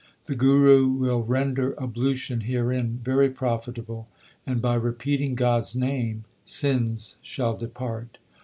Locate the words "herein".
2.41-2.99